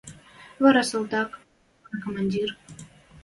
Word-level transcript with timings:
Вара— 0.63 0.81
салтак, 0.89 1.29
вара— 1.81 1.97
командир. 2.05 2.49